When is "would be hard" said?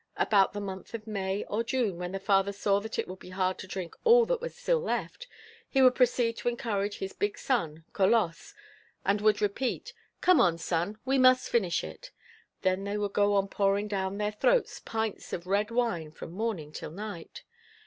3.07-3.59